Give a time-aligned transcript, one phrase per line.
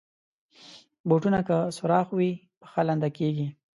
[1.07, 3.47] بوټونه که سوراخ وي، پښه لنده کېږي.